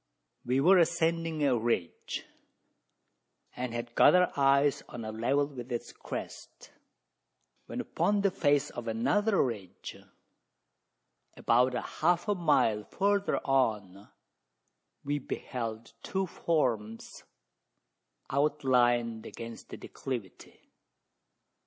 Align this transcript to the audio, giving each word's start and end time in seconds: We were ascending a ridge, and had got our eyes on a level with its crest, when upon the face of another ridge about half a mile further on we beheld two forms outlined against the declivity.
We 0.43 0.59
were 0.59 0.79
ascending 0.79 1.43
a 1.43 1.55
ridge, 1.55 2.25
and 3.55 3.71
had 3.71 3.93
got 3.93 4.15
our 4.15 4.31
eyes 4.35 4.81
on 4.89 5.05
a 5.05 5.11
level 5.11 5.45
with 5.45 5.71
its 5.71 5.93
crest, 5.93 6.71
when 7.67 7.79
upon 7.81 8.21
the 8.21 8.31
face 8.31 8.71
of 8.71 8.87
another 8.87 9.43
ridge 9.43 9.95
about 11.37 11.75
half 11.75 12.27
a 12.27 12.33
mile 12.33 12.83
further 12.83 13.37
on 13.45 14.07
we 15.03 15.19
beheld 15.19 15.93
two 16.01 16.25
forms 16.25 17.23
outlined 18.31 19.27
against 19.27 19.69
the 19.69 19.77
declivity. 19.77 20.71